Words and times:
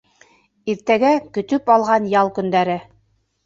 Иртәгә- 0.75 1.11
көтөп 1.37 1.71
алған 1.77 2.11
ял 2.17 2.35
көндәре. 2.41 2.83